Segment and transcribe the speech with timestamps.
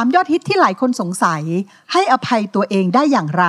[0.00, 1.42] ถามยอดฮิตที่หลายคนสงสัย
[1.92, 3.44] ให้อภัยตัวเองได้อย่างไร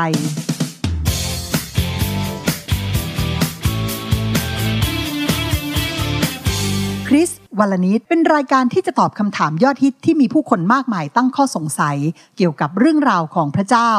[7.08, 11.98] คริสวัลนิดเป็นรายการที่จะตอบคำถามยอดฮิตที่มีผู้คนมากมายตั้งข้อสงสัย
[12.38, 13.92] เกี่ยวกับเรื่องราวของพระเจ้า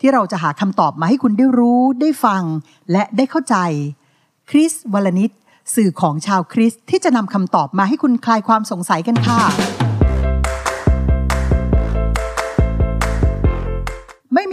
[0.00, 2.42] ที่เราจะหาคำตอบมาให้คุณได้รู้ได้ฟัง
[2.92, 3.56] และได้เข้าใจ
[4.50, 5.30] คริสวัลนิด
[5.74, 9.87] สื่อของชาวคริสที่จะนำคำตอบมาให้คุณคลายความสงสัยกันค่ะ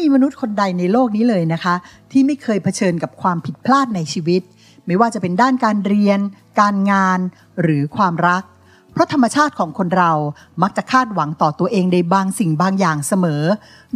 [0.06, 1.76] ม่มีมนุษย์คนใดในโลกนี้เลยนะคะ
[2.12, 4.42] ที่ไม่เคยเผชิญกับความผิดพลาดในชีวิต
[4.86, 6.20] ไม่ว่าจะเป็นด้านการเรียน
[6.60, 7.20] การงาน
[7.62, 8.44] หรือความรัก
[8.92, 10.12] เพราะธรรมชาติของคนเรา
[10.62, 13.44] มักจะคาดหวังต่อตัวเองในบางสิ่งบางอย่างเสมอ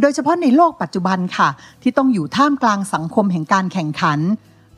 [0.00, 1.48] โดยเฉพาะในโลกปัจจุบันค่ะ
[1.82, 4.18] ที่ต้องอยู่ท่ามกลางสังคมแห่งการแข่งขัน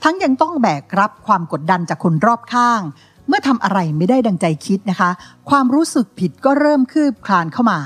[0.02, 2.80] ทั้งยังต้องแบกรับความกดดันจากคนรอบข้าง
[3.28, 5.10] เมื่อทำอะไรไม่ได้ดังใจคิดนะคะ
[5.50, 7.80] ความรู้สึกผิดก็เริ่มคืบคลานเข้ามา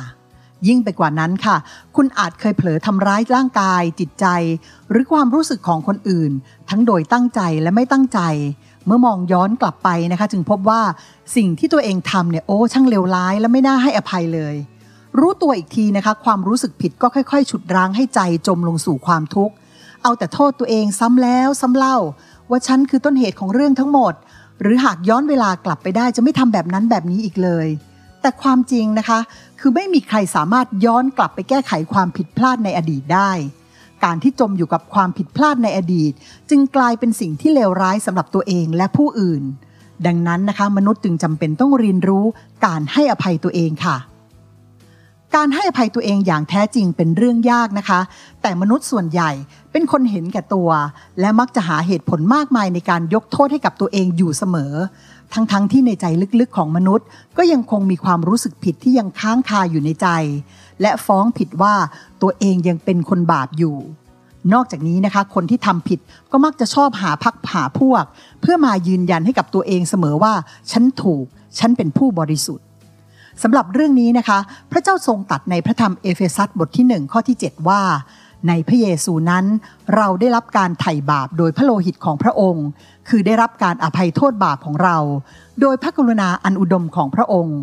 [0.67, 1.57] ยิ่งไปกว่านั้นค่ะ
[1.97, 4.27] คุณอาจเคยเผลอทำร้ายร่างกาย จิตใจ
[4.91, 6.33] หรือความรู้สึกของคนอื่น
[6.71, 8.21] ทั้งโดยตั้งใจและไม่ตั้งใจ
[8.87, 10.83] เมื่อมองย้อนกลับไปนะคะ จึงพบว่า
[11.37, 14.55] สิ่งที่ตัวเองทำเนี่ยโอ้ช่างเลวร้ายและไม่น่าให้อภัยเลย
[15.19, 19.55] รู้ตัวอีกทีนะคะ ความรู้สึกผิดก็ค่อย ๆ ฉุดรั้งให้ใจจมลงสู่ความทุกข์
[20.03, 21.97] เอาแต่โทษตัวเองซ้ำแล้วซ้ำเล่า
[22.51, 24.15] ว่าฉันคือต้นเหตุของเรื่องทั้งหมด
[24.61, 27.67] หรือหากย้อนเวลากลับไปได้จะไม่ทำแบบนั้นแบบนี้อีกเลย
[28.27, 29.21] แต่ความจริงนะคะ
[29.61, 33.31] คือไม่มีใครสามารถย้อนกลับไปแก้ไขความผิดพลาดในอดีตได้
[34.05, 36.13] การที่จมอยู่กับความผิดพลาดในอดีต
[36.51, 39.43] จึงกลายเป็นสิ่งที่เลวร้ายสำหรับตัวเองและผู้อื่น
[40.07, 42.25] ดังนั้นนะคะ มนุษย์จึงจำเป็นต้องเรียนรู้
[42.67, 43.97] การให้อภัยตัวเองค่ะ
[45.37, 48.01] การให้อภัยตัวเองอย่างแท้จริงเป็นเรื่องยากนะคะ
[48.43, 49.31] แต่มนุษย์ส่วนใหญ่
[49.73, 50.71] เป็นคนเห็นแก่ตัว
[51.21, 54.73] และมักจะหาเหตุผลมากมายในการยกโทษให้กับตัวเองอยู่เสมอ
[55.35, 56.05] ทั้งๆทที่ในใจ
[56.41, 60.09] ลึกๆของมนุษย์ ก็ยังคงมีความรู้สึกผิดที่ยังค้างคาอยู่ในใจ
[60.83, 61.75] และฟ้องผิดว่า
[62.23, 63.77] ตัวเองยังเป็นคนบาปอยู่
[64.53, 66.01] นอกจากนี้นะคะ คนที่ทำผิด
[66.33, 68.05] ก็มักจะชอบหาพักหาพวก
[68.41, 70.35] เพื่อมายืนยันให้กับตัวเองเสมอว่า
[70.71, 71.25] ฉันถูก
[71.59, 72.66] ฉันเป็นผู้บริสุทธิ์
[73.43, 74.39] สำหรับเรื่องนี้นะคะ
[74.73, 77.83] พระเจ้าทรงตัดในพระธรรมเอเฟซัสบทที่ 1 ข้อที่ 7 ว่า
[78.49, 79.45] ในพระเยซูนั้น
[79.95, 82.67] เราได้รับการไถ่บาปโดยพระโลหิตของพระองค์
[83.09, 84.97] คือได้รับการอภัยโทษบาปของเรา
[85.61, 87.59] โดยพระกรุณาอันอุดมของพระองค์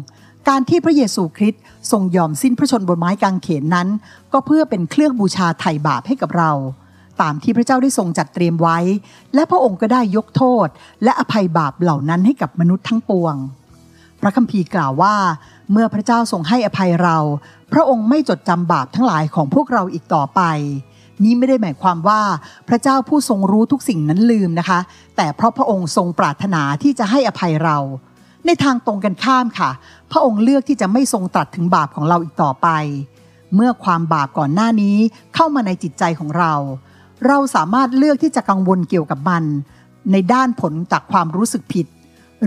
[0.49, 1.61] การที่พระเยซูคริสต์
[1.91, 3.87] ทรงยอมสิ้นพระชนบนไม้กางเขนนั้น
[4.33, 6.51] ก็เพื่อเป็นเครื่องบูชาไถ่บาปให้กับเรา
[7.21, 8.77] ตามที่พระเจ้าได้ทรงจัดเตรียมไว้
[9.33, 10.67] และพระองค์ก็ได้ยกโทษ
[11.03, 13.35] และอภัยบาปเหล่านั้นให้กับมนุษย์ทั้งปวง
[14.21, 15.15] พระคัมภีร์กล่าวว่า
[15.71, 17.17] เมื่อพระเจ้าทรงให้อภัยเรา
[17.73, 20.41] พระองค์ไม่จดจำบาปทั้งหลายของพวกเราอีกต่อไป
[21.23, 22.21] นี้ไม่ได้หมายความว่า
[22.69, 24.79] พระเจ้าผู้ทรงรู้ทุกสิ่งนั้นลืมนะคะ
[25.17, 27.77] แต่เพราะพระองค์ทรงปรารถนาที่จะให้อภัยเรา
[28.45, 29.69] ในทางตรงกันข้ามค่ะ
[30.11, 32.67] พระองค์เลือกที่จะไม่ทรงตรัสถึงบาปของเราอีกต่อไป
[33.55, 34.97] เมื่อความบาปก่อนหน้านี้
[35.35, 36.53] เข้ามาในจิตใจของเรา
[37.27, 39.43] เราสามารถเลือกที่จะกังวลเกี่ยวกับมัน
[40.11, 41.85] ในด้านผลจากความรู้สึกผิด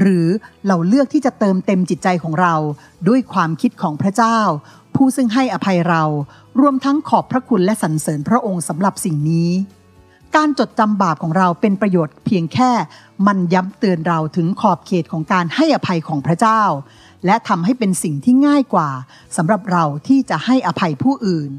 [0.00, 0.26] หรือ
[0.66, 2.54] เราเลือกที่จะเติมเต็มจิตใจของเรา
[3.08, 4.38] ด้วยความคิดของพระเจ้า
[4.94, 6.02] ผู้ซึ่งให้อภัยเรา
[6.60, 9.50] รวมทั้งขอบพระคุณและสรรเสริญพระองค์สำหรับสิ่งนี้
[10.36, 12.70] การจดจำบาปของเราเป็นประโยชน์เพียงแค่
[13.26, 16.62] มันย้ำเตือนเราถึงขอบเขตของการให้อภัยของพระเจ้า
[17.26, 18.90] และทำให้เป็นสิ่งที่ง่ายกว่า
[19.36, 21.50] สำหรับเราที่จะให้อภัยผู้อื่น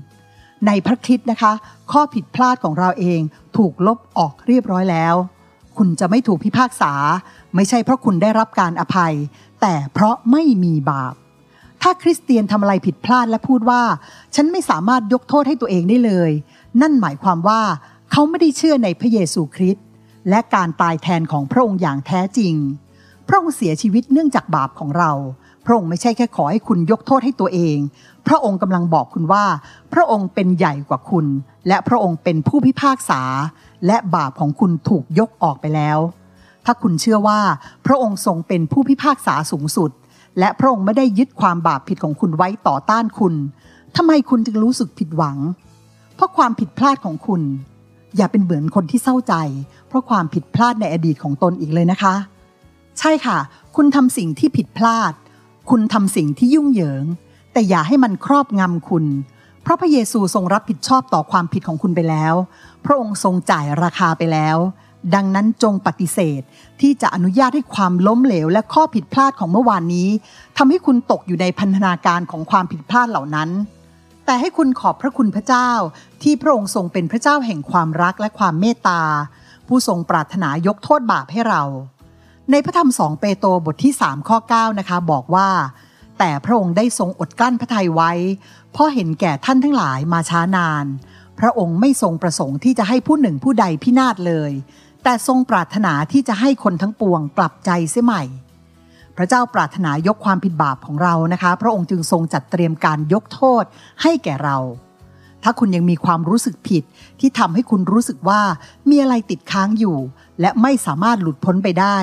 [0.67, 1.53] ในพระคริสต์นะคะ
[1.91, 3.19] ข้อผิดพลาดของเราเอง
[3.57, 5.15] ถูกลบออกเรียบร้อยแล้ว
[5.77, 6.93] คุณจะไม่ถูกพิพากษา
[7.55, 9.13] ไม่ใช่เพราะคุณได้รับการอภัย
[9.61, 11.13] แต่เพราะไม่มีบาป
[11.81, 13.83] ถ้าคริสเตียนทำอะไรผิดพลาดและพูดว่า
[14.35, 16.31] ฉันไม่สามารถยกโทษให้ตัวเองได้เลย
[16.81, 17.61] นั่นหมายความว่า
[18.11, 19.85] เขาไม่ได้เชื่อในพระเยซูคริสต์
[20.29, 22.53] และการตายแทนของพระองค์อย่างแท้จริง
[23.27, 25.11] พระองค์เสียชีวิตเนื่องจากบาปของเรา
[25.65, 27.77] พระองค์ไม่ใช่แค่ขอให้คุณยกโทษให้ตัวเอง
[28.27, 29.45] พระองค์กำลังบอกคุณว่า
[29.93, 31.25] พระองค์เป็นใหญ่กว่าคุณ
[31.67, 33.21] และพระองค์เป็นผู้พิพากษา
[33.85, 35.99] และบาปของคุณถูกยกออกไปแล้ว
[36.65, 37.39] ถ้าคุณเชื่อว่า
[37.85, 39.91] พระองค์ทรงเป็นผู้พิพากษาสูงสุด
[40.39, 43.33] และพระองค์ไม่ได้ยึดความบาปผิดของคุณไว้ต่อต้านคุณ
[43.95, 45.37] ทำไมคุณจึงรู้สึกผิดหวัง
[46.15, 47.41] เพราะความผิดพลาดของคุณ
[48.15, 49.33] อย่าเป็นเหมือนคนที่เศร้าใจ
[49.87, 52.15] เพราะความผิดพลาดในอดีตของตนอีกเลยนะคะ
[52.99, 53.37] ใช่ค่ะ
[53.75, 55.13] คุณทำสิ่งที่ผิดพลาด
[55.69, 57.03] คุณทำสิ่งที่ยุ่งเหยิง
[57.53, 59.05] แต่อย่าให้มันครอบงำคุณ
[59.67, 62.33] เพราะพระเยซูทรงรับผิดชอบต่อความผิดของคุณไปแล้ว
[62.85, 64.57] พระองค์ทรงจ่ายราคาไปแล้ว
[65.15, 66.41] ดังนั้นจงปฏิเสธ
[66.81, 70.09] ที่จะอนุญาตให้ความล้มเหลว และข้อผิดพลาดของเมื่อวานนี้
[70.57, 73.49] ทำให้คุณตกอยู่ในพันธนาการของความผิดพลาดเหล่านั้น
[74.25, 75.69] แต่ให้คุณขอบพระคุณพระเจ้า
[76.23, 79.01] ที่พระองค์ทรงเป็นพระเจ้าแห่งความรักและความเมตตา
[79.67, 81.63] ผู้ทรงปรารถนายกโทษบาปให้เรา
[82.51, 85.49] ในพระธรรมสองเปโตรบทที่3ข้อ9นะคะบอกว่า
[86.19, 88.11] แต่พระองค์ได้ทรงอดกลั้นพระทัยไว้
[88.71, 90.85] เพราะเห็นแก่ท่านทั้งหลายมาช้านาน
[91.39, 94.51] พระองค์ไม่ทรงประสงค์ที่จะให้ผู้หนึ่งผู้ใดพินาศเลย
[95.03, 98.23] แต่ทรงปรารถนาที่จะให้คนทั้งปวงกลับใจเสียใหม่
[99.17, 103.63] พระเจ้าปรารถนายกความผิดบาปของเรานะคะ พระองค์จึงทรงจัดเตรียมการยกโทษ
[104.01, 104.57] ให้แก่เรา
[105.43, 106.83] ถ้าคุณยังมีความรู้สึกผิด
[107.19, 108.41] ที่ทำให้คุณรู้สึกว่า
[108.89, 109.97] มีอะไรติดค้างอยู่
[110.41, 111.97] และไม่สามารถหลุดพ้นไปได้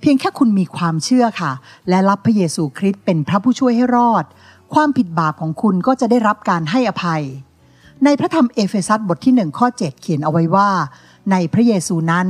[0.00, 1.52] เพียงแค่คุณมีความเชื่อค่ะ
[1.88, 4.24] และรับพระเยซูคริสต์เป็นพระผู้ช่วยให้รอด
[4.74, 7.22] ความผิดบาปของคุณก็จะได้รับการให้อภัย
[8.04, 10.70] ในพระธรรมเอเฟซัสบทที่หนึ่งข้อ7 เขียนเอาไว้ว่า
[11.30, 12.26] ในพระเยซูนั้น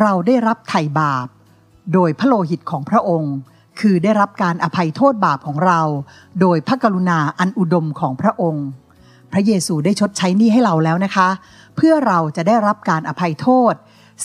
[0.00, 1.26] เราได้รับไถ่บาป
[1.92, 3.34] โดยพระโลหิตของพระองค์
[3.80, 5.80] คือได้รับการอภัยโทษบาปของเรา
[6.40, 8.66] โดยพระกรุณาอันอุดมของพระองค์
[9.32, 11.28] พระเยซูได้ชดใช้หนี้ให้เราแล้วนะคะ
[11.76, 13.74] เพื่อเราจะได้รับการอภัยโทษ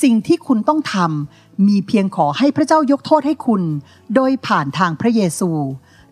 [0.04, 3.62] สิ่งที่คุณต้องทำมีเพียงขอให้พระเจ้ายกโทษให้คุณ
[4.16, 5.52] โดยผ่านทางพระเยซู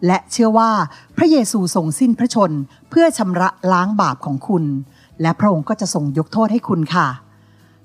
[0.06, 0.72] และเชื่อว่า
[1.18, 2.52] พระเยซูทรงสิ้นพระชน
[2.90, 4.64] เพื่อชำระล้างบาปของคุณ
[5.22, 7.08] และพระองค์ก็จะทรงยกโทษให้คุณค่ะ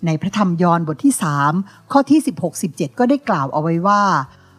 [0.07, 1.15] ในพระธรรมยอห์นบทที่
[1.53, 2.21] 3 ข้อที่
[2.59, 4.03] 16-17 ก็ได้กล่าวเอาไว้ว่า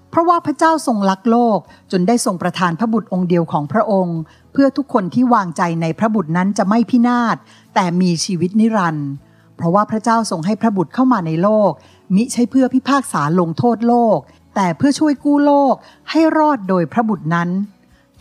[0.10, 1.60] เพราะว่าพระเจ้าทรงรักโลก
[1.92, 4.20] จนได้ทรงประทานพระบุตรองค์เดียวของพระองค์
[4.52, 7.38] เพื่อทุกคนที่วางใจในพระบุตรนั้นจะไม่พินาศ
[7.76, 9.10] แต่มีชีวิตนิรันดร์
[9.58, 11.72] เพราะว่าพระเจ้าทรงให้พระบุตรเข้ามาในโลก
[12.16, 14.18] มิใช่เพื่อพิพากษาลงโทษโลก
[14.56, 15.74] แต่เพื่อช่วยกู้โลก
[16.12, 17.50] ให้รอดโดยพระบุตรนั้น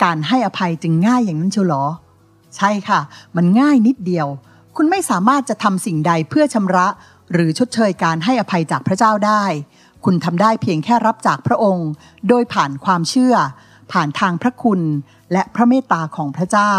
[0.02, 1.84] การให้อภัยจึงง่ายอย่างนั้นเชียวหรอ
[2.56, 3.00] ใช่ค่ะ
[3.36, 4.28] มันง่ายนิดเดียว
[4.76, 6.86] คุณไม่สามารถจะทำสิ่งใดเพื่อชำระ
[7.32, 9.44] หรือชดเชยการให้อภัยจากพระเจ้าได้
[10.04, 11.88] คุณทำได้เพียงแค่รับจากพระองค์
[12.28, 13.34] โดยผ่านความเชื่อ
[13.92, 14.80] ผ่านทางพระคุณ
[15.32, 16.74] และพระเมตตาของพระเจ้า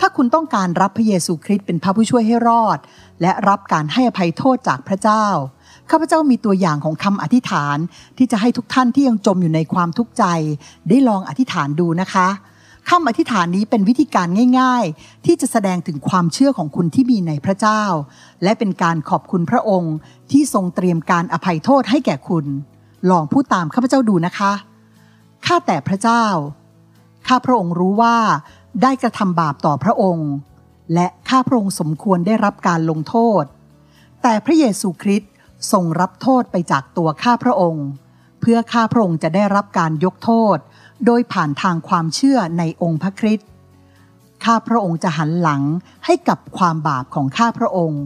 [0.00, 2.78] ถ้าคุณต้องการรับพระเยซูคริสต์เป็นพระผู้ช่วยให้รอด
[3.22, 5.26] และรับการให้อภัยโทษจากพระเจ้า
[5.90, 7.76] ข้าพเจ้ามีตัวอย่างของคำอธิษฐาน
[8.18, 10.24] ที่จะให้ทุกท่านที่ยังจมอยู่ในความทุกข์ใจ
[10.88, 12.28] ได้ลองอธิษฐานดูนะคะ
[12.90, 14.28] คำอธิษฐานนี้เป็นวิธีการ
[14.60, 17.82] ง่าย ๆ ที่จะแสดงถึงความเชื่อของคุณที่มีในพระเจ้า
[18.42, 19.94] และเป็นการขอบคุณพระองค์
[20.30, 22.46] ที่ทรงเตรียมการอภัยโทษให้แก่คุณ
[23.10, 24.52] ลองพูดตามข้าพเจ้าดูนะคะ
[25.46, 26.24] ข้าแต่พระเจ้า
[27.28, 28.16] ข้าพระองค์รู้ว่า
[28.82, 30.30] ได้กระทำบาปต่อพระองค์
[30.94, 33.44] และข้าพระองค์สมควรได้รับการลงโทษ
[34.22, 35.30] แต่พระเยซูคริสต์
[35.72, 37.86] ทรงรับโทษไปจากตัวข้าพระองค์
[38.40, 40.56] เพื่อข้าพระองค์จะได้รับการยกโทษ
[41.06, 43.48] โดยผ่านทางความเชื่อในองค์พระคริสต์
[44.44, 45.62] ข้าพระองค์จะหันหลัง
[46.04, 48.02] ให้กับความบาปของข้าพระองค์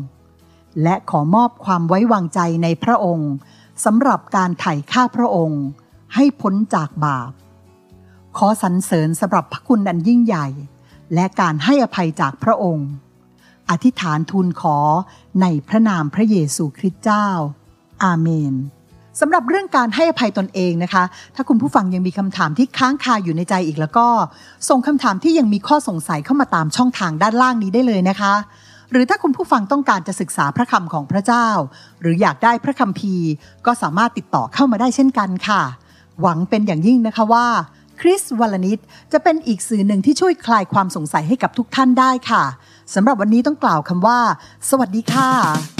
[0.82, 3.30] และขอมอบความไว้วางใจในพระองค์
[3.84, 5.62] สำหรับการไถ่ข้าพระองค์
[6.14, 7.30] ให้พ้นจากบาป
[8.38, 10.46] ขอสรรเสริญสำหรับพระคุณอันยิ่งใหญ่
[11.14, 12.90] และการให้อภัยจากพระองค์
[13.70, 14.76] อธิษฐานทูลขอ
[15.40, 17.28] ในพระนามพระเยซูคริสต์เจ้า
[18.04, 18.54] อาเมน
[19.20, 21.04] สำหรับเรื่องการให้อภัยตนเองนะคะ
[21.34, 24.06] ถ้าคุณผู้ฟังยังมีคำถามที่ค้างคาอยู่ในใจอีกแล้วก็
[24.68, 28.34] ส่งคำถามที่ยังมีข้อสงสัยเข้ามาตามช่องทางด้านล่างนี้ได้เลยนะคะ
[28.90, 31.48] หรือถ้าคุณผู้ฟังต้องการจะศึกษาพระคำของพระเจ้า
[32.00, 33.28] หรืออยากได้พระคัมภีร์
[33.66, 35.62] ก็สามารถติดต่อเข้ามาได้เช่นกันค่ะ
[36.20, 37.46] หวังเป็นอย่างยิ่งนะคะว่า
[38.00, 38.78] คริสวัลนิด
[39.12, 42.44] จะเป็นอีกสื่อหนึ่งที่ช่วยคลายความสงสัยให้กับทุกท่านได้ค่ะ
[42.94, 44.18] สำหรับวันนี้ต้องกล่าวคำว่า
[44.70, 45.77] สวัสดีค่ะ